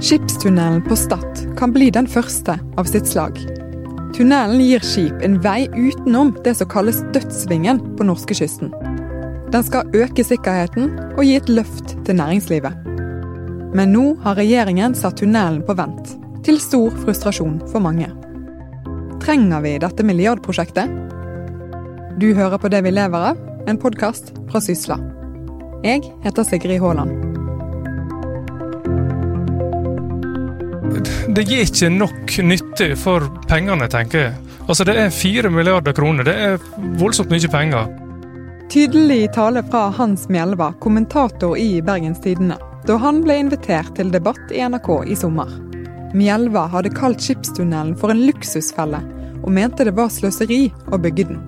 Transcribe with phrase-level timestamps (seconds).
[0.00, 3.38] Skipstunnelen på Stad kan bli den første av sitt slag.
[4.16, 8.74] Tunnelen gir skip en vei utenom det som kalles dødsvingen på norskekysten.
[9.52, 12.76] Den skal øke sikkerheten og gi et løft til næringslivet.
[13.76, 16.12] Men nå har regjeringen satt tunnelen på vent,
[16.44, 18.10] til stor frustrasjon for mange.
[19.24, 20.92] Trenger vi dette milliardprosjektet?
[22.20, 25.00] Du hører på Det vi lever av, en podkast fra Sysla.
[25.84, 27.35] Jeg heter Sigrid Haaland.
[31.28, 34.34] Det gir ikke nok nytte for pengene, tenker jeg.
[34.66, 36.24] Altså, Det er fire milliarder kroner.
[36.24, 36.58] Det er
[36.98, 37.86] voldsomt mye penger.
[38.70, 42.56] Tydelig tale fra Hans Mjelva, kommentator i Bergens Tidende,
[42.86, 45.52] da han ble invitert til debatt i NRK i sommer.
[46.16, 48.98] Mjelva hadde kalt skipstunnelen for en luksusfelle,
[49.42, 51.38] og mente det var sløseri å bygge den.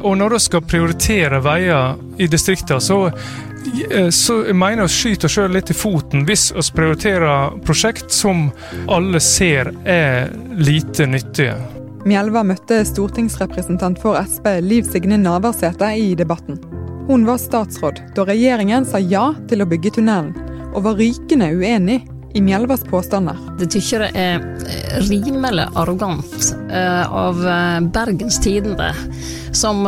[0.00, 3.10] Og når du skal prioritere veier i distriktene, så,
[4.10, 8.48] så jeg mener å skyte oss sjøl litt i foten hvis vi prioriterer prosjekt som
[8.92, 11.56] alle ser er lite nyttige.
[12.06, 16.60] Mjelva møtte stortingsrepresentant for Sp Liv Signe Navarsete i debatten.
[17.08, 20.32] Hun var statsråd da regjeringen sa ja til å bygge tunnelen,
[20.72, 22.04] og var rykende uenig
[22.36, 23.36] i Mjelvas påstander.
[23.58, 24.42] Det tykker jeg er
[25.08, 26.50] rimelig arrogant
[27.08, 27.38] av
[27.94, 28.90] Bergens Tidende,
[29.56, 29.86] som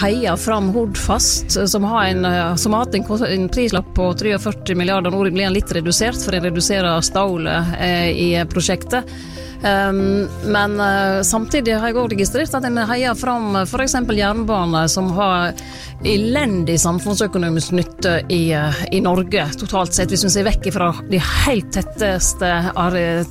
[0.00, 5.12] heier fram Hordfast, som har, en, som har hatt en, en, prislapp på 43 milliarder.
[5.12, 7.76] Nå blir den litt redusert, for en reduserer stålet
[8.16, 9.12] i prosjektet.
[9.60, 13.98] Um, men uh, samtidig har jeg òg registrert at en heier fram f.eks.
[14.16, 15.52] jernbane, som har
[16.00, 21.20] elendig samfunnsøkonomisk nytte i, uh, i, Norge totalt sett, hvis vi ser vekk fra de
[21.20, 22.54] helt tetteste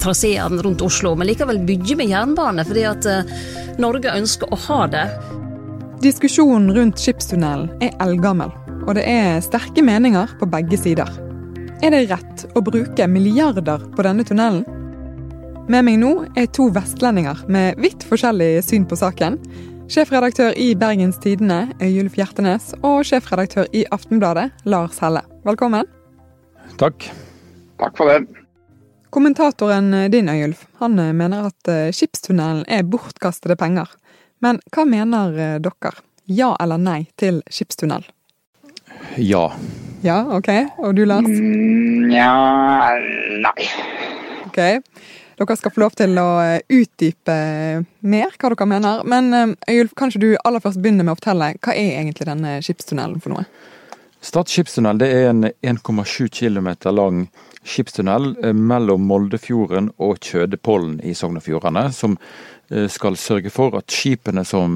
[0.04, 1.16] traseene rundt Oslo.
[1.18, 3.10] Men likevel bygger vi jernbane fordi at
[3.82, 5.06] Norge ønsker å ha det.
[6.06, 8.54] Diskusjonen rundt skipstunnelen er eldgammel,
[8.86, 11.10] og det er sterke meninger på begge sider.
[11.82, 14.79] Er det rett å bruke milliarder på denne tunnelen?
[15.70, 19.36] Med meg nå er to vestlendinger med vidt forskjellig syn på saken.
[19.86, 25.22] Sjefredaktør i Bergens Tidende, Øyulf Hjertenes, og sjefredaktør i Aftenbladet, Lars Helle.
[25.46, 25.86] Velkommen.
[26.82, 27.06] Takk.
[27.78, 28.42] Takk for det.
[29.14, 33.94] Kommentatoren din, Øyulf, han mener at skipstunnelen er bortkastede penger.
[34.42, 35.94] Men hva mener dere?
[36.26, 38.10] Ja eller nei til skipstunnel?
[39.22, 39.46] Ja.
[40.02, 40.50] Ja, OK.
[40.82, 41.30] Og du, Lars?
[41.30, 43.70] Nja, ja Nei.
[44.50, 44.62] Ok.
[45.40, 46.28] Dere skal få lov til å
[46.68, 47.36] utdype
[48.04, 49.06] mer hva dere mener.
[49.08, 53.22] Men Øyulf, kanskje du aller først begynner med å fortelle hva er egentlig denne skipstunnelen
[53.24, 53.46] for noe?
[54.20, 57.22] Stad skipstunnel er en 1,7 km lang
[57.64, 62.18] skipstunnel mellom Moldefjorden og Kjødepollen i Sogn og Fjordane, som
[62.92, 64.76] skal sørge for at skipene som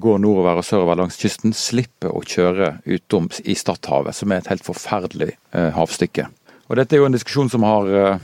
[0.00, 4.48] går nordover og sørover langs kysten, slipper å kjøre utom i Stadhavet, som er et
[4.50, 6.30] helt forferdelig havstykke.
[6.70, 8.18] Og Dette er jo en diskusjon som har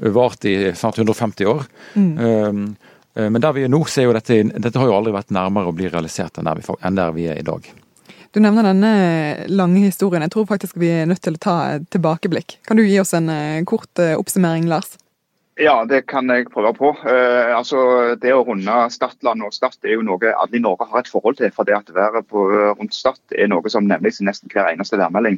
[0.00, 1.66] vart i snart 150 år.
[1.94, 2.76] Mm.
[3.14, 5.68] Men der vi er nå, så er jo dette, dette har jo aldri vært nærmere
[5.68, 7.66] å bli realisert enn der vi, enn der vi er i dag.
[8.30, 8.92] Du nevner denne
[9.50, 10.22] lange historien.
[10.24, 12.60] Jeg tror faktisk vi er nødt til å ta et tilbakeblikk.
[12.68, 13.28] Kan du gi oss en
[13.68, 14.94] kort oppsummering, Lars?
[15.60, 16.90] Ja, det kan jeg prøve på.
[17.04, 17.80] Eh, altså,
[18.20, 21.36] det å runde Stadland og Stad er jo noe alle i Norge har et forhold
[21.36, 21.50] til.
[21.52, 22.46] For det at været på,
[22.78, 25.36] rundt Stad er noe som nevnes i nesten hver eneste værmelding.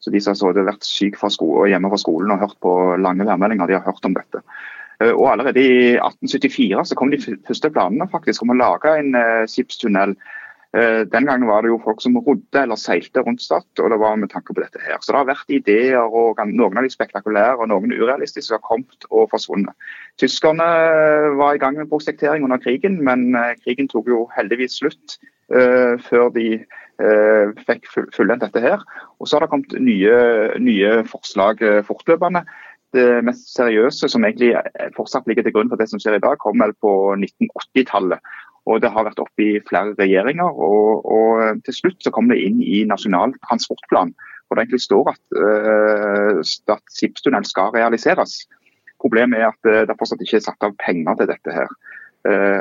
[0.00, 1.30] Så de som har vært syke
[1.68, 4.40] hjemme fra skolen og hørt på lange værmeldinger, de har hørt om dette.
[5.00, 9.16] Og Allerede i 1874 så kom de første planene faktisk om å lage en
[9.48, 10.12] skipstunnel.
[10.70, 14.20] Den gangen var det jo folk som rodde eller seilte rundt Stad, og det var
[14.20, 15.00] med tanke på dette her.
[15.00, 19.08] Så det har vært ideer, og noen av de spektakulære og noen urealistiske har kommet
[19.10, 19.74] og forsvunnet.
[20.20, 20.68] Tyskerne
[21.40, 23.32] var i gang med prosjektering under krigen, men
[23.64, 25.18] krigen tok jo heldigvis slutt
[25.50, 26.60] før de
[27.66, 28.82] fikk fullendt dette her.
[29.20, 30.16] Og så har det kommet nye,
[30.60, 32.44] nye forslag uh, fortløpende.
[32.96, 34.54] Det mest seriøse som egentlig
[34.96, 38.32] fortsatt ligger til grunn for det som skjer i dag, kom vel på 1980-tallet.
[38.70, 42.40] Og Det har vært oppe i flere regjeringer, og, og, til slutt så kom det
[42.44, 44.12] inn i Nasjonal transportplan.
[44.46, 48.42] Hvor det egentlig står at uh, Stad skipstunnel skal realiseres.
[49.00, 51.54] Problemet er at det fortsatt ikke er satt av penger til dette.
[51.56, 51.70] her.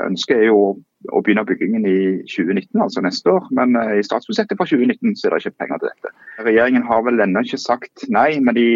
[0.06, 0.62] Ønsket er jo
[1.08, 5.36] å begynne byggingen i 2019, altså neste år, men i statsbudsjettet for 2019 så er
[5.36, 6.12] det ikke penger til dette.
[6.44, 8.68] Regjeringen har vel ennå ikke sagt nei, men de,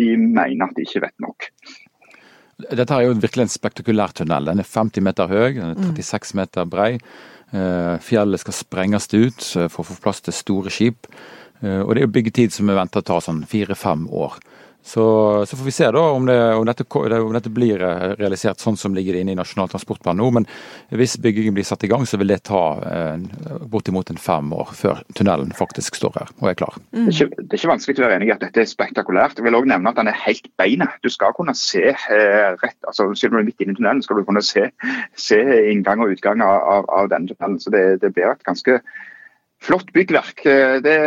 [0.00, 1.48] de mener at de ikke vet nok.
[2.64, 4.50] Dette er jo virkelig en spektakulær tunnel.
[4.50, 6.90] Den er 50 meter høy, den er 36 meter brei.
[8.04, 11.08] Fjellet skal sprenges ut for å få plass til store skip.
[11.64, 14.38] Og det er jo byggetid som er venta å ta sånn fire-fem år.
[14.84, 17.80] Så, så, får vi se da om, det, om, dette, om, dette, blir
[18.18, 20.26] realisert sånn som ligger inne i Nasjonal transportplan nå.
[20.36, 20.46] Men
[20.92, 23.24] hvis byggingen blir satt i gang, så vil det ta eh,
[23.72, 26.76] bortimot en fem år før tunnelen faktisk står her og er klar.
[26.92, 27.08] Mm.
[27.08, 29.40] Det, er ikke, det, er ikke, vanskelig å være enig i at dette er spektakulært.
[29.40, 31.00] Jeg vil også nevne at den er helt beinet.
[31.00, 34.04] Du skal kunne se eh, rett, altså Selv om du er midt inne i tunnelen,
[34.04, 34.68] skal du kunne se,
[35.16, 35.42] se
[35.72, 37.56] inngang og utgang av, av, av denne tunnelen.
[37.64, 38.82] Så det, det blir et ganske
[39.64, 40.44] flott byggverk.
[40.44, 40.98] Eh, det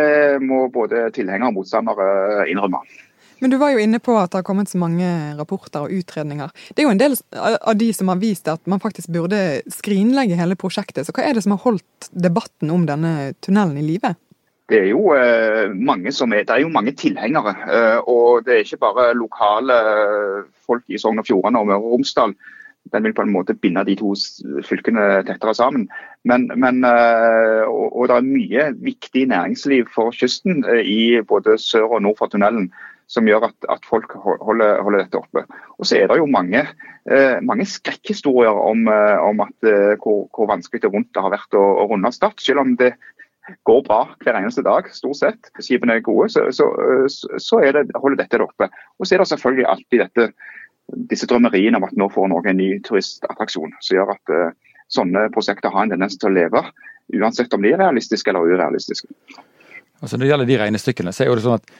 [0.42, 2.82] må både tilhengere og motstandere innrømme.
[3.38, 5.08] Men du var jo inne på at det har kommet så mange
[5.38, 6.50] rapporter og utredninger.
[6.74, 10.38] Det er jo en del av de som har vist at man faktisk burde skrinlegge
[10.38, 11.06] hele prosjektet.
[11.06, 14.14] Så hva er det som har holdt debatten om denne tunnelen i live?
[14.68, 17.54] Det er, jo, eh, er, det er jo mange tilhengere.
[17.72, 19.78] Eh, og det er ikke bare lokale
[20.66, 22.34] folk i Sogn og Fjordane og Møre og Romsdal.
[22.92, 24.14] Den vil på en måte binde de to
[24.66, 25.88] fylkene tettere sammen.
[26.28, 31.98] Men, men, eh, og, og, det er mye viktig næringsliv for kysten i både sør
[31.98, 32.70] og nord for tunnelen
[33.08, 35.44] som gjør at, at folk holder, holder, dette oppe.
[35.80, 36.60] Og så er det jo mange,
[37.08, 41.32] eh, mange skrekkhistorier om, eh, om at, eh, hvor, hvor, vanskelig og vondt det har
[41.32, 42.36] vært å, å runde Stad.
[42.44, 42.92] Selv om det
[43.64, 46.68] går bra hver eneste dag, stort sett, skipene er gode, så, så,
[47.40, 48.68] så det, holder dette det oppe.
[49.00, 50.28] Og så er det selvfølgelig alltid dette,
[51.10, 55.28] disse drømmeriene om at nå får Norge en ny turistattraksjon, som gjør at uh, sånne
[55.34, 56.64] prosjekter har en tendens til å leve,
[57.18, 59.08] uansett om de er realistiske eller urealistiske.
[60.00, 61.72] Altså Når det gjelder de regnestykkene, så er det sånn at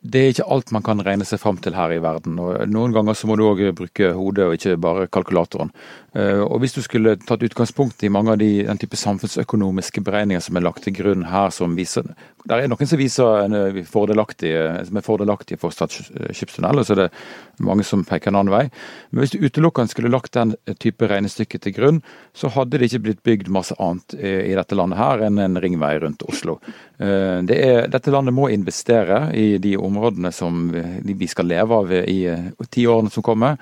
[0.00, 2.38] det er ikke alt man kan regne seg fram til her i verden.
[2.40, 5.72] og Noen ganger så må du òg bruke hodet og ikke bare kalkulatoren.
[6.16, 10.40] Eh, og Hvis du skulle tatt utgangspunkt i mange av de, den type samfunnsøkonomiske beregninger
[10.40, 12.08] som er lagt til grunn her, som viser
[12.44, 15.92] Det er noen som viser en fordelaktig fordelaktige, som fordelaktige for Stad
[16.34, 17.08] skipstunnel, og så er det
[17.60, 18.62] mange som peker en annen vei.
[19.10, 22.02] Men hvis du utelukkende skulle lagt den type regnestykke til grunn,
[22.32, 25.96] så hadde det ikke blitt bygd masse annet i dette landet her enn en ringvei
[26.00, 26.60] rundt Oslo.
[26.98, 31.92] Eh, det er, dette landet må investere i de områdene som vi skal leve av
[32.00, 32.22] i
[32.70, 33.60] ti årene som kommer.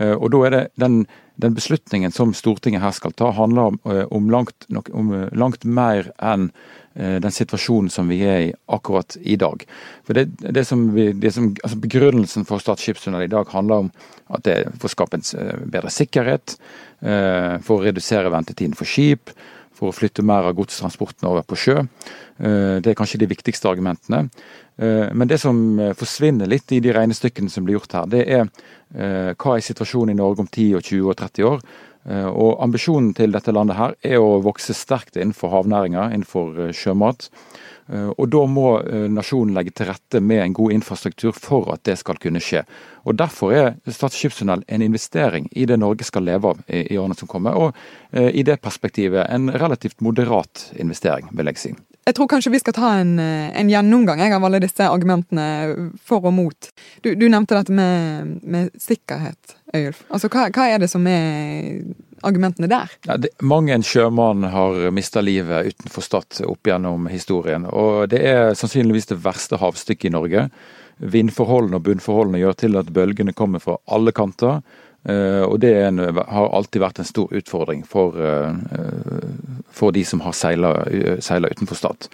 [0.00, 1.02] Og da er det den
[1.40, 5.64] den beslutningen som Stortinget her skal ta, handler om, eh, om, langt, om eh, langt,
[5.64, 9.62] mer enn eh, den situasjonen som vi er i akkurat i dag.
[10.04, 13.86] For det, det som vi, det som, altså Begrunnelsen for Stad skipstunnel i dag handler
[13.86, 13.92] om
[14.36, 16.58] at det får skape en bedre sikkerhet,
[17.00, 19.32] for å redusere ventetiden for skip,
[19.72, 21.78] for å flytte mer av godstransporten over på sjø.
[22.36, 24.26] Det er kanskje de viktigste argumentene.
[24.76, 25.56] Men det som
[25.96, 28.44] forsvinner litt i de regnestykkene som blir gjort her, det er
[28.90, 31.60] Eh, hva er situasjonen i Norge om 10, og 20 og 30 år?
[32.08, 36.72] Eh, og Ambisjonen til dette landet her er å vokse sterkt innenfor havnæringa, innenfor eh,
[36.76, 37.30] sjømat.
[37.90, 38.76] Og Da må
[39.10, 42.60] nasjonen legge til rette med en god infrastruktur for at det skal kunne skje.
[43.02, 47.18] Og Derfor er Stad skipstunnel en investering i det Norge skal leve av i årene
[47.18, 47.58] som kommer.
[47.58, 47.74] Og
[48.14, 51.74] i det perspektivet en relativt moderat investering, vil jeg si.
[52.08, 56.24] Jeg tror kanskje vi skal ta en, eh, en gjennomgang av alle disse argumentene for
[56.24, 56.70] og mot.
[57.04, 60.02] Du, du nevnte dette med, med sikkerhet, Øyulf.
[60.08, 61.84] Altså, hva, hva, er det som er
[62.26, 62.90] argumentene der?
[63.06, 67.68] Ja, det, mange en sjømann har mista livet utenfor Stad opp gjennom historien.
[67.68, 70.48] Og det er sannsynligvis det verste havstykket i Norge.
[71.00, 74.60] Vindforholdene og bunnforholdene gjør til at bølgene kommer fra alle kanter.
[75.08, 78.52] Uh, og det en, har alltid vært en stor utfordring for, uh,
[79.72, 80.74] for de som har seila
[81.48, 82.08] utenfor Stad.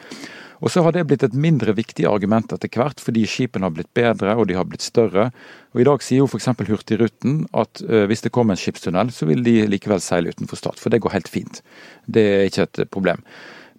[0.64, 3.90] Og så har det blitt et mindre viktig argument etter hvert, fordi skipene har blitt
[3.98, 5.28] bedre og de har blitt større.
[5.74, 6.48] Og I dag sier jo f.eks.
[6.64, 10.80] Hurtigruten at hvis det kommer en skipstunnel, så vil de likevel seile utenfor Stad.
[10.80, 11.60] For det går helt fint.
[12.08, 13.20] Det er ikke et problem.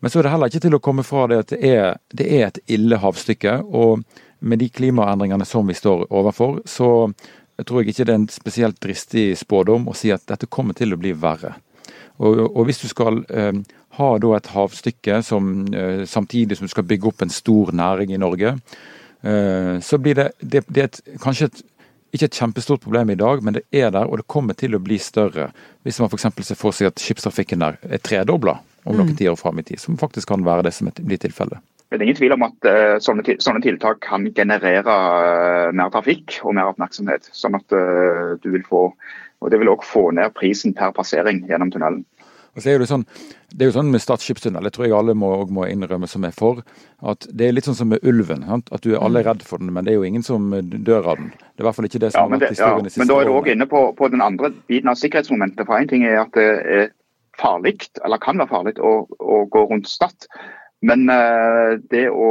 [0.05, 2.29] Men så er det heller ikke til å komme fra det at det er, det
[2.37, 3.57] er et ille havstykke.
[3.65, 4.05] Og
[4.39, 6.89] med de klimaendringene som vi står overfor, så
[7.57, 10.93] jeg tror ikke det er en spesielt dristig spådom å si at dette kommer til
[10.93, 11.55] å bli verre.
[12.17, 13.53] Og, og hvis du skal eh,
[13.97, 18.21] ha et havstykke som eh, samtidig som du skal bygge opp en stor næring i
[18.21, 18.55] Norge,
[19.21, 21.63] eh, så blir det, det, det er et, kanskje et,
[22.13, 24.81] ikke et kjempestort problem i dag, men det er der, og det kommer til å
[24.81, 25.49] bli større.
[25.85, 26.29] Hvis man f.eks.
[26.47, 29.17] ser for seg at skipstrafikken der er tredobla om noen mm.
[29.19, 31.61] tiår fram i tid, som faktisk kan være det som blir tilfellet.
[31.87, 36.39] Det er ingen tvil om at uh, sånne, sånne, tiltak kan generere uh, mer trafikk
[36.43, 37.29] og mer oppmerksomhet.
[37.31, 38.89] Sånn at uh, du vil få
[39.37, 41.99] og Det vil òg få ned prisen per passering gjennom tunnelen.
[42.57, 43.03] Og så er Det sånn,
[43.53, 46.23] det er jo sånn med Stad skipstunnel, det tror jeg alle må, må, innrømme som
[46.25, 46.63] er for,
[47.05, 48.41] at det er litt sånn som med ulven.
[48.49, 48.71] Sant?
[48.73, 51.21] At du er alle redd for den, men det er jo ingen som dør av
[51.21, 51.29] den.
[51.37, 53.03] Det er i hvert fall ikke det som ja, har vært historien ja, de siste
[53.03, 55.67] Men da er du òg inne på, på, den andre biten av sikkerhetsmomentet.
[55.69, 56.47] For én ting er at det
[56.79, 56.89] er
[57.37, 60.25] farlig, eller kan være farlig, å, å gå rundt Stad.
[60.85, 62.27] Men eh, det å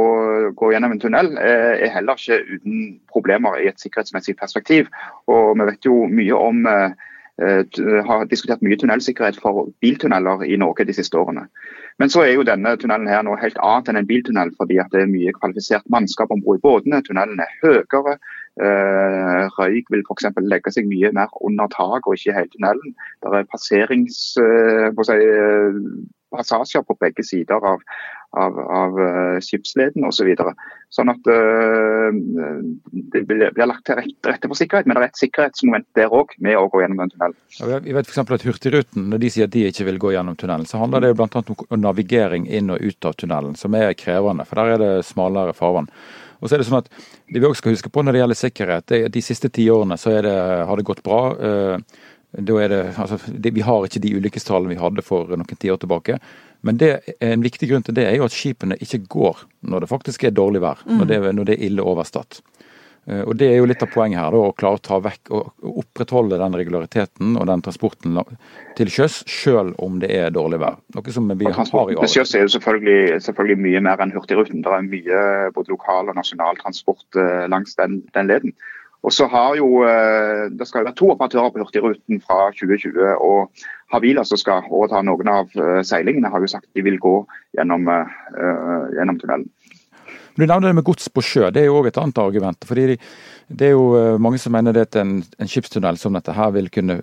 [0.55, 2.77] gå gjennom en tunnel eh, er heller ikke uten
[3.11, 4.87] problemer i et sikkerhetsmessig perspektiv.
[5.27, 6.95] Og vi vet jo mye om eh,
[7.37, 11.43] har diskutert mye tunnelsikkerhet for biltunneler i Norge de siste årene.
[12.01, 14.89] Men så er jo denne tunnelen her noe helt annet enn en biltunnel, fordi at
[14.93, 17.03] det er mye kvalifisert mannskap om bord i båtene.
[17.05, 18.17] Tunnelen er høyere,
[19.57, 20.29] røyk vil f.eks.
[20.49, 22.93] legge seg mye mer under tak og ikke i hele tunnelen.
[23.21, 24.21] Det er passerings,
[24.97, 25.17] på si,
[26.33, 27.83] passasjer på begge sider av,
[28.35, 28.97] av, av
[29.43, 30.17] skipsleden osv.
[30.17, 30.53] Så videre.
[30.93, 32.15] sånn at uh,
[33.13, 36.35] det blir, lagt til rette, rette, for sikkerhet, men det er et sikkerhetsmoment der òg
[36.43, 37.35] med å gå gjennom en tunnel.
[37.85, 38.21] Vi vet f.eks.
[38.23, 41.15] at Hurtigruten, når de sier at de ikke vil gå gjennom tunnelen, så handler det
[41.19, 41.43] bl.a.
[41.43, 44.47] om navigering inn og ut av tunnelen, som er krevende.
[44.47, 45.91] For der er det smalere farvann.
[46.37, 46.91] Og så er det sånn at
[47.27, 49.97] Det vi også skal huske på når det gjelder sikkerhet, det, de siste ti årene
[49.99, 50.31] så det,
[50.69, 51.21] har det gått bra.
[51.35, 52.53] Uh, det,
[52.99, 56.19] altså, vi har ikke de ulykkestallene vi hadde for noen tiår tilbake.
[56.61, 56.91] Men det,
[57.23, 60.35] en viktig grunn til det er jo at skipene ikke går når det faktisk er
[60.35, 60.83] dårlig vær.
[60.85, 60.99] Mm.
[60.99, 62.39] Når, det, når, det, er ille overstått.
[63.07, 65.31] Eh, og Det er jo litt av poenget her, da, å klare å ta vekk
[65.37, 68.19] og opprettholde den regulariteten og den transporten
[68.79, 70.79] til sjøs, selv om det er dårlig vær.
[70.97, 74.63] Noe som vi har i Til sjøs er jo selvfølgelig, selvfølgelig, mye mer enn Hurtigruten.
[74.65, 75.21] Det er mye
[75.55, 78.57] både lokal og nasjonal transport eh, langs den, den leden.
[79.07, 83.15] Og så har jo, eh, Det skal jo være to operatører på Hurtigruten fra 2020.
[83.23, 83.49] og
[83.93, 87.87] Havila, som skal overta noen av eh, seilingene, har jo sagt de vil gå gjennom,
[87.87, 89.47] uh, gjennom tunnelen.
[90.35, 91.47] Du nevner det med gods på sjø.
[91.51, 92.65] Det er jo òg et annet argument.
[92.67, 92.97] fordi
[93.49, 97.01] Det er jo mange som mener at en, en skipstunnel som dette her vil kunne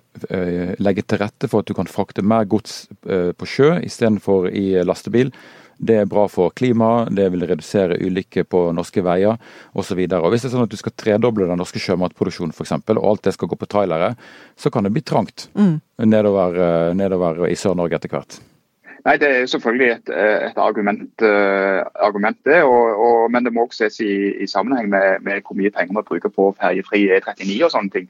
[0.77, 5.33] legge til rette for at du kan frakte mer gods på sjø istedenfor i lastebil.
[5.77, 9.37] Det er bra for klimaet, det vil redusere ulykker på norske veier
[9.75, 9.99] osv.
[9.99, 13.35] Hvis det er sånn at du skal tredoble den norske sjømatproduksjonen f.eks., og alt det
[13.35, 14.13] skal gå på trailere,
[14.55, 15.77] så kan det bli trangt mm.
[16.07, 18.39] nedover, eh, nedover, i Sør-Norge etter hvert.
[19.05, 20.09] Nei, Det er selvfølgelig et,
[20.49, 22.63] et argument, uh, argument, det.
[22.65, 25.99] Og, og, men det må også ses i, i sammenheng med, med, hvor mye penger
[25.99, 28.07] vi bruker på ferjefri E39 og sånne ting.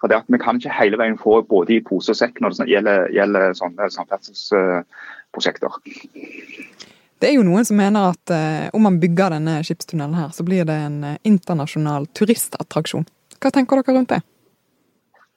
[0.00, 2.56] For det at Vi kan ikke hele veien få både i pose og sekk når
[2.56, 5.72] det gjelder, gjelder sånne samferdselsprosjekter.
[7.18, 10.44] Det er jo noen som mener at eh, om man bygger denne skipstunnelen her, så
[10.46, 13.08] blir det en eh, internasjonal turistattraksjon.
[13.42, 14.20] Hva tenker dere rundt det?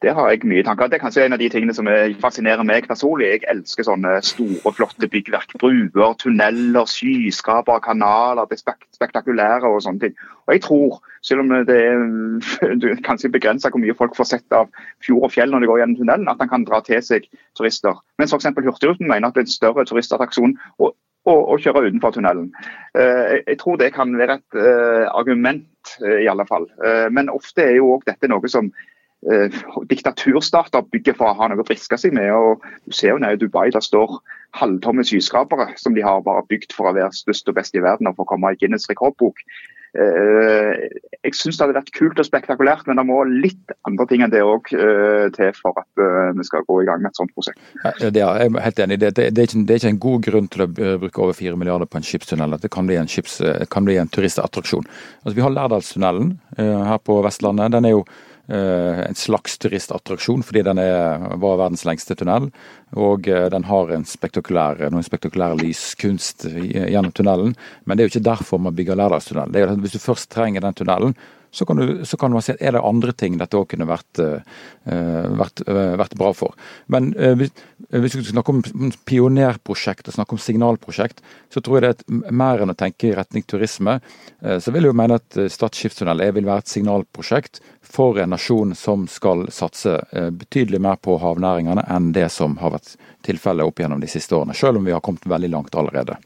[0.01, 1.85] Det har jeg mye tanker Det er kanskje en av de tingene som
[2.21, 3.27] fascinerer meg personlig.
[3.27, 5.53] Jeg elsker sånne store, flotte byggverk.
[5.61, 8.50] Bruer, tunneler, skyskrapere, kanaler.
[8.50, 10.15] Det er spektakulære og sånne ting.
[10.47, 14.73] Og jeg tror, selv om det er kanskje begrensa hvor mye folk får sett av
[15.05, 18.01] fjord og fjell når de går gjennom tunnelen, at den kan dra til seg turister.
[18.17, 18.50] Mens f.eks.
[18.57, 20.57] Hurtigruten mener at det er en større turistattraksjon.
[20.81, 22.49] og og, og kjøre utenfor tunnelen.
[22.97, 25.67] Uh, jeg tror det kan være et uh, argument,
[26.01, 26.67] uh, i alle fall.
[27.11, 28.71] men ofte er jo òg dette noe som
[29.85, 32.31] diktaturstater bygger for å ha noe å briske seg med.
[32.33, 34.15] og Du ser jo nede i Dubai der står
[34.57, 38.09] halvtomme skyskrapere som de har bare bygd for å være størst og best i verden
[38.09, 39.37] og for å komme i Guinness rekordbok.
[39.91, 40.88] Eh,
[41.21, 44.31] jeg syns det hadde vært kult og spektakulært, men det må litt andre ting enn
[44.31, 47.33] det òg eh, til for at eh, vi skal gå i gang med et sånt
[47.36, 47.60] prosjekt.
[47.91, 50.50] Er jeg helt enig det, det, det, er ikke, det, er ikke, en god grunn
[50.53, 52.55] til å bruke over 4 milliarder på en skipstunnel.
[52.62, 53.41] Det kan bli en, skips,
[53.74, 54.88] kan bli en turistattraksjon.
[55.21, 57.75] Altså, vi har Lærdalstunnelen her på Vestlandet.
[57.75, 58.05] Den er jo
[58.48, 62.50] en slags turistattraksjon, fordi den er, var verdens lengste tunnel.
[62.98, 67.53] Og eh, den har en spektakulær, noen spektakulær lyskunst gjennom tunnelen.
[67.86, 69.79] Men det er jo ikke derfor man bygger Lærdalstunnelen.
[69.83, 71.15] Hvis du først trenger den tunnelen,
[71.51, 74.22] så kan, du, så kan man se er det andre ting dette òg kunne vært,
[74.24, 74.39] uh,
[75.39, 76.55] vært, uh, vært, bra for.
[76.91, 77.51] Men hvis,
[77.91, 82.63] hvis vi snakker om pionerprosjekt og snakker om signalprosjekt, så tror jeg det er mer
[82.63, 84.00] enn å tenke i retning turisme.
[84.41, 88.75] så vil jeg jo mene at Stad skipstunnel vil være et signalprosjekt for en nasjon
[88.77, 94.01] som skal satse betydelig mer på havnæringene enn det som har vært tilfellet opp gjennom
[94.01, 96.20] de siste årene, selv om vi har kommet veldig langt allerede.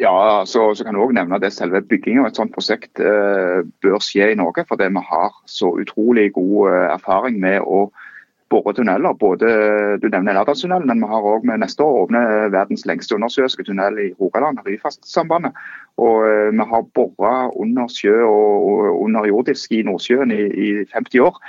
[0.00, 3.64] Ja, så, så kan du også nevne at selve byggingen av et sånt prosjekt eh,
[3.82, 4.62] bør skje i Norge.
[4.68, 7.88] Fordi vi har så utrolig god eh, erfaring med å
[8.48, 9.16] bore tunneler.
[9.18, 9.48] Både,
[9.98, 12.20] du nevner Lærdalstunnelen, men vi har òg med neste år åpne
[12.54, 15.58] verdens lengste undersjøiske tunnel i Rogaland, Ryfastsambandet.
[15.98, 21.26] Og eh, vi har bora under sjø og, og underjordisk i Nordsjøen i, i 50
[21.26, 21.42] år.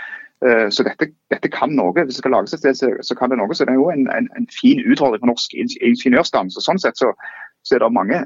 [0.45, 1.93] Eh, så dette, dette, kan noe.
[1.93, 3.53] Hvis det skal lages et sted, så, kan det noe.
[3.53, 5.53] Så det er jo en, en, en fin utfordring for norsk
[5.93, 6.49] ingeniørstand.
[6.55, 7.13] Så sånn sett så
[7.63, 8.23] så er det mange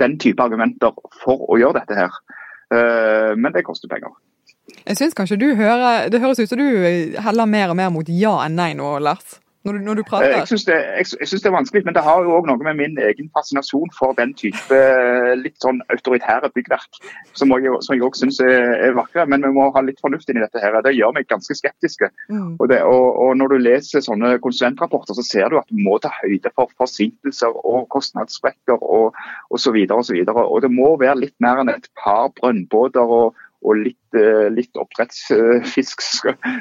[0.00, 2.16] den type argumenter for å gjøre dette her.
[2.74, 4.14] Eh, men det koster penger.
[4.84, 6.66] Jeg synes kanskje du hører Det høres ut som du
[7.24, 9.38] heller mer og mer mot ja enn nei nå, Lars?
[9.66, 10.34] Når du, når du prater?
[10.36, 10.76] Jeg syns det,
[11.30, 14.30] det, er vanskelig, men det har jo òg noe med min egen fascinasjon for den
[14.38, 17.00] type eh, litt sånn autoritære byggverk,
[17.36, 19.26] som jeg òg syns er, er, vakre.
[19.26, 20.62] Men vi må ha litt fornuft inn i dette.
[20.62, 20.78] her.
[20.86, 22.10] Det gjør meg ganske skeptiske.
[22.30, 22.54] Mm.
[22.54, 25.98] Og, det, og, og, Når du leser sånne konsulentrapporter, så ser du at du må
[26.02, 29.10] ta høyde for forsinkelser og kostnadssprekker og
[29.50, 29.56] osv.
[29.58, 33.18] Og, så videre, og, så og det må være litt mer enn et par brønnbåter
[33.18, 33.34] og
[33.66, 36.02] og litt, eh, litt oppdrettsfisk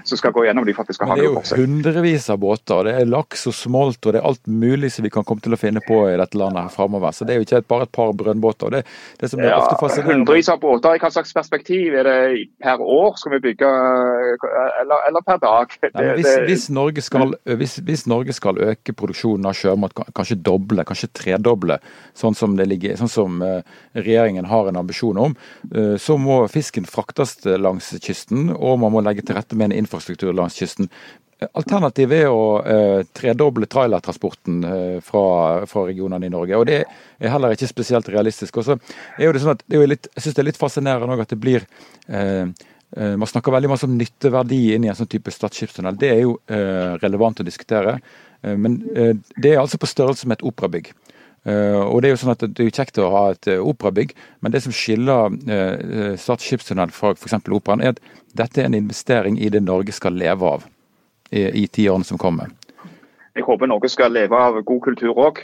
[0.03, 1.53] som skal gå gjennom de for at det skal ha noe for seg.
[1.53, 2.87] Det er jo hundrevis av båter.
[2.87, 5.53] Det er laks og smolt og det er alt mulig som vi kan komme til
[5.53, 7.13] å finne på i dette landet her framover.
[7.13, 8.73] Så det er jo ikke bare et par brønnbåter.
[8.73, 8.81] Det,
[9.21, 11.99] det som er ja, ofte fascinerende Hundrevis av båter, i hva slags perspektiv?
[12.01, 12.17] Er det
[12.65, 13.71] per år skal vi bygge,
[14.81, 15.77] eller, eller per dag?
[15.77, 20.39] Det, Nei, hvis, hvis, Norge skal, hvis, hvis, Norge skal, øke produksjonen av sjømat, kanskje
[20.41, 21.77] doble, kanskje tredoble,
[22.17, 23.61] sånn som, ligger, sånn som uh,
[23.93, 25.37] regjeringen har en ambisjon om,
[26.01, 30.33] så må fisken fraktes langs kysten, og man må legge til rette med en infrastruktur
[30.35, 30.89] langs kysten.
[31.37, 36.57] Alternativet er å eh, tredoble trailertransporten eh, fra, fra, regionene i Norge.
[36.57, 38.57] og Det er heller ikke spesielt realistisk.
[38.57, 38.79] Også
[39.19, 41.37] er jo det sånn at det litt, Jeg syns det er litt fascinerende at det
[41.37, 41.67] blir
[42.09, 45.99] eh, eh, Man snakker veldig masse om nytteverdi inn i en sånn type Stad skipstunnel.
[46.01, 47.99] Det er jo eh, relevant å diskutere.
[48.41, 48.81] Eh, men
[49.37, 50.89] det er altså på størrelse med et operabygg.
[51.47, 54.11] Uh, og Det er jo sånn at det er kjekt å ha et uh, operabygg,
[54.43, 57.37] men det som skiller uh, Stad skipstunnel fra f.eks.
[57.45, 58.01] operaen, er at
[58.35, 60.65] dette er en investering i det Norge skal leve av
[61.31, 62.51] i, i tiårene som kommer.
[63.37, 65.43] Jeg håper Norge skal leve av god kultur òg,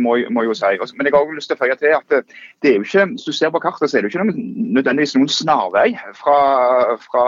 [0.00, 0.70] må, må, jo si.
[0.96, 2.22] Men jeg har også lyst til å føye til at det,
[2.64, 4.36] det, er jo ikke, hvis du ser på kartet, så er det jo ikke
[4.78, 6.38] nødvendigvis noen snarvei fra,
[7.04, 7.24] fra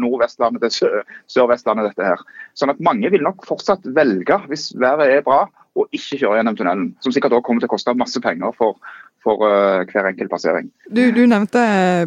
[0.00, 1.90] Nord-Vestlandet til Sør-Vestlandet.
[1.90, 2.24] dette her.
[2.56, 5.42] Sånn at Mange vil nok fortsatt velge, hvis været er bra,
[5.78, 6.88] å ikke kjøre gjennom tunnelen.
[7.04, 8.78] Som sikkert også kommer til å koste masse penger for,
[9.24, 10.70] for uh, hver enkelt passering.
[10.88, 11.62] Du, du, nevnte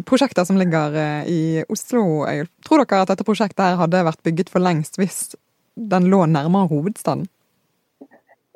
[0.08, 0.98] prosjekter som ligger
[1.30, 2.24] i Oslo.
[2.66, 5.36] Tror dere at dette prosjektet her hadde vært bygget for lengst hvis
[5.76, 7.28] den lå nærmere hovedstaden?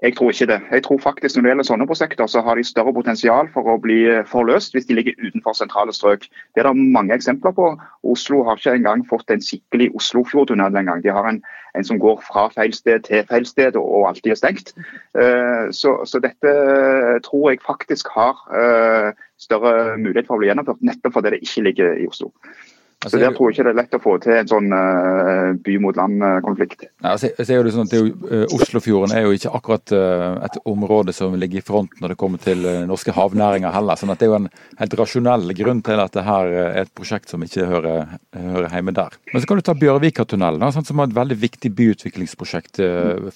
[0.07, 0.61] Jeg tror ikke det.
[0.71, 3.75] Jeg tror faktisk Når det gjelder sånne prosjekter, så har de større potensial for å
[3.83, 3.97] bli
[4.31, 6.29] forløst hvis de ligger utenfor sentrale strøk.
[6.55, 7.73] Det er det mange eksempler på.
[8.07, 11.03] Oslo har ikke engang fått en skikkelig Oslofjordtunnel engang.
[11.03, 11.41] De har en,
[11.75, 14.73] en, som går fra feil sted til feil sted og, alltid er stengt.
[15.19, 16.55] Uh, så, så, dette
[17.27, 19.11] tror jeg faktisk har uh,
[19.43, 22.31] større mulighet for å bli gjennomført, nettopp fordi det ikke ligger i Oslo.
[23.05, 25.51] Altså, så Der tror jeg ikke det er lett å få til en sånn uh,
[25.63, 26.87] by mot land-konflikt.
[27.05, 31.13] Ja, altså, er sånn er jo, uh, Oslofjorden er jo ikke akkurat uh, et område
[31.15, 34.01] som ligger i front når det kommer til norske havnæringer heller.
[34.01, 34.49] sånn at Det er jo en
[34.81, 38.97] helt rasjonell grunn til at det her er et prosjekt som ikke hører, hører hjemme
[38.97, 39.21] der.
[39.33, 42.81] Men så kan du ta Bjørvika-tunnelen, sånn, som er et veldig viktig byutviklingsprosjekt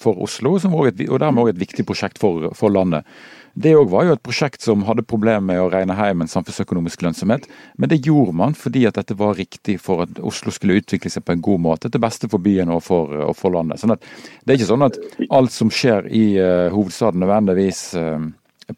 [0.01, 3.05] for Oslo, et, og dermed også et viktig prosjekt for, for landet.
[3.53, 7.03] Det òg var jo et prosjekt som hadde problemer med å regne hjem en samfunnsøkonomisk
[7.03, 11.11] lønnsomhet, men det gjorde man fordi at dette var riktig for at Oslo skulle utvikle
[11.11, 13.81] seg på en god måte, til beste for byen og for, og for landet.
[13.81, 14.05] Sånn at,
[14.45, 18.23] det er ikke sånn at alt som skjer i uh, hovedstaden nødvendigvis uh,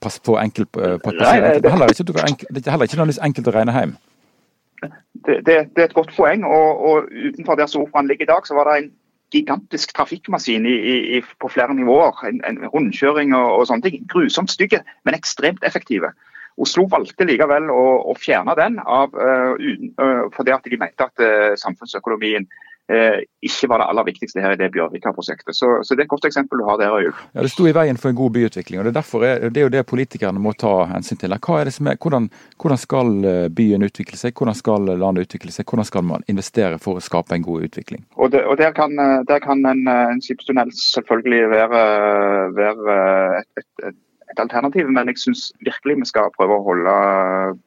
[0.01, 1.61] passer på enkelt uh, på passer.
[1.61, 3.95] Det er heller ikke, det er heller ikke nødvendigvis enkelt å regne hjem.
[5.23, 6.43] Det, det, det, er et godt poeng.
[6.43, 8.91] og, og Utenfor der sofaen ligger i dag, så var det en
[9.33, 10.75] gigantisk trafikkmaskin i,
[11.17, 12.21] i, på flere nivåer.
[12.29, 14.05] En, en rundkjøring og, og, sånne ting.
[14.11, 16.13] Grusomt stygge, men ekstremt effektive.
[16.61, 19.57] Oslo valgte likevel å, å fjerne den av, uh,
[19.97, 22.45] uh, fordi at de mente at uh, samfunnsøkonomien
[23.43, 25.55] ikke var det aller viktigste her i det Bjørvika-prosjektet.
[25.55, 26.93] Så, så, det er et godt eksempel du har der.
[26.93, 27.19] Øyulf.
[27.33, 28.79] Ja, Det sto i veien for en god byutvikling.
[28.79, 31.31] og Det er, derfor er, det er jo det politikerne må ta hensyn til.
[31.31, 32.29] Er er, hvordan,
[32.61, 36.79] hvordan, skal eh, byen utvikle seg, hvordan skal landet utvikle seg, hvordan skal man investere
[36.79, 38.05] for å skape en god utvikling?
[38.15, 41.83] Og, det, og Der kan, eh, der kan en, eh, en skipstunnel selvfølgelig være,
[42.55, 42.97] være
[43.41, 43.95] et, et, et
[44.33, 46.93] et alternativ, men jeg syns virkelig vi skal prøve å holde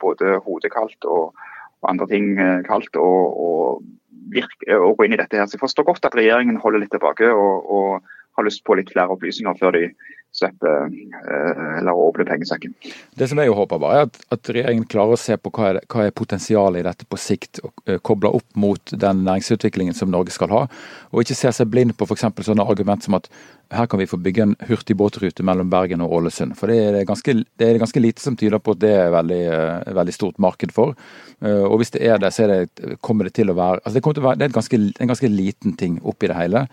[0.03, 1.37] både hodet kaldt og,
[1.83, 2.33] og andre ting
[2.67, 2.97] kaldt.
[2.97, 3.85] Og, og
[4.33, 5.37] virke, å gå inn i dette.
[5.39, 5.47] her.
[5.47, 8.93] Så Jeg forstår godt at regjeringen holder litt tilbake og, og har lyst på litt
[8.93, 9.89] flere opplysninger før de
[10.37, 12.75] slipper eh, eller åpner pengesekken.
[13.17, 15.81] Det som jeg håper bare er at, at, regjeringen klarer å se på hva er,
[15.93, 20.13] hva er potensialet i dette på sikt, og kobler koble opp mot den næringsutviklingen som
[20.13, 20.67] Norge skal ha.
[21.13, 22.29] Og ikke se seg blind på f.eks.
[22.51, 23.31] sånne argument som at
[23.71, 26.55] her kan vi få bygge en hurtigbåtrute mellom Bergen og Ålesund.
[26.59, 29.41] For det er ganske, det er ganske lite som tyder på at det er veldig,
[29.51, 30.95] uh, veldig stort marked for.
[31.43, 33.97] Uh, og hvis det er det, så er det, kommer det til å være altså
[33.99, 36.67] det, til å være, det er ganske, en ganske liten ting oppi det hele.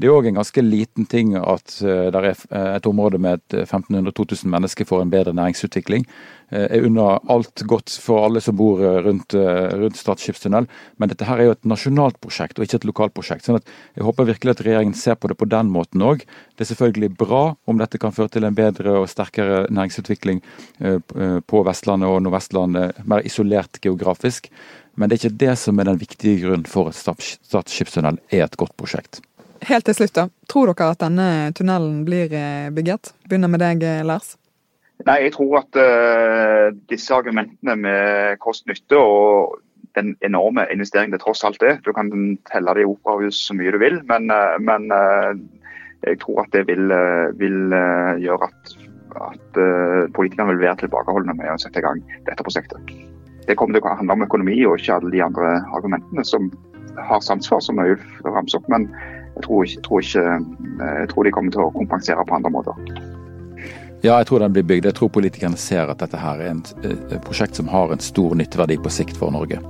[0.00, 4.50] Det er òg en ganske liten ting at uh, det er et område med 1500-2000
[4.50, 6.08] mennesker får en bedre næringsutvikling.
[6.50, 10.66] Uh, er unna alt godt for alle som bor rundt, uh, rundt Stad skipstunnel,
[10.98, 13.46] men dette her er jo et nasjonalt prosjekt og ikke et lokalt prosjekt.
[13.46, 16.26] sånn at Jeg håper virkelig at regjeringen ser på det på den måten òg.
[16.56, 20.42] Det er selvfølgelig bra om dette kan føre til en bedre og sterkere næringsutvikling
[21.46, 24.50] på Vestlandet og Nordvestlandet, mer isolert geografisk.
[24.94, 28.44] Men det er ikke det som er den viktige grunnen for at Stad skipstunnel er
[28.44, 29.22] et godt prosjekt.
[29.68, 30.26] Helt til slutt, da.
[30.48, 33.12] Tror dere at denne tunnelen blir eh, bygget?
[33.28, 34.34] Begynner med deg, eh, Lars.
[35.06, 39.60] Nei, jeg tror at uh, disse argumentene med kost-nytte og
[39.96, 42.12] den enorme investeringen det tross alt er Du kan
[42.46, 45.32] telle det i operahus så mye du vil, men, uh, men uh,
[46.04, 46.92] jeg tror at det vil,
[47.36, 47.74] vil
[48.24, 48.70] gjøre at,
[49.20, 49.58] at
[50.16, 52.94] politikerne vil være tilbakeholdne med å sette i gang dette prosjektet.
[53.44, 56.48] det kommer til å handle om økonomi og ikke alle de andre argumentene som
[56.96, 58.72] har sans for, som Øyulf ramser opp.
[58.72, 58.88] Men
[59.36, 60.26] jeg tror, ikke, tror ikke,
[60.80, 63.19] jeg tror de kommer til å kompensere på andre måter.
[64.02, 64.88] Ja, jeg tror den blir bygd.
[64.88, 68.78] Jeg tror politikerne ser at dette her er et prosjekt som har en stor nytteverdi
[68.80, 69.60] på sikt for Norge.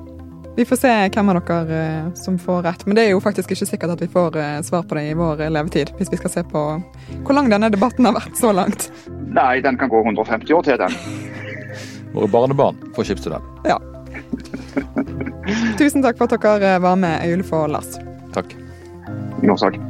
[0.56, 1.82] Vi får se hvem av dere
[2.18, 4.98] som får rett, men det er jo faktisk ikke sikkert at vi får svar på
[4.98, 5.92] det i vår levetid.
[5.98, 6.64] Hvis vi skal se på
[7.24, 8.90] hvor lang denne debatten har vært så langt.
[9.30, 10.98] Nei, den kan gå 150 år til, den.
[12.14, 13.46] Våre barnebarn får skipstunnel.
[13.66, 13.78] Ja.
[15.80, 17.96] Tusen takk for at dere var med, Øyulf og Lars.
[18.34, 18.54] Takk.
[19.40, 19.89] Ingen årsak.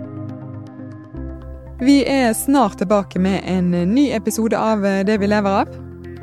[1.80, 5.70] Vi er snart tilbake med en ny episode av Det vi lever av.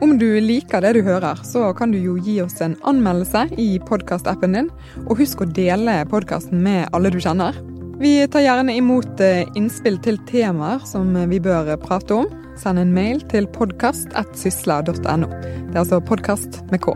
[0.05, 3.79] Om du liker det du hører, så kan du jo gi oss en anmeldelse i
[3.81, 4.69] podkastappen din,
[5.07, 7.57] og husk å dele podkasten med alle du kjenner.
[7.97, 9.23] Vi tar gjerne imot
[9.57, 12.29] innspill til temaer som vi bør prate om.
[12.61, 14.93] Send en mail til podkast.sysla.no.
[14.93, 16.93] Det er altså podkast med K.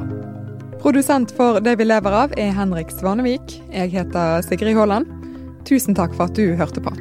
[0.86, 3.58] Produsent for Det vi lever av er Henrik Svanevik.
[3.74, 5.10] Jeg heter Sigrid Haaland.
[5.66, 6.94] Tusen takk for at du hørte på.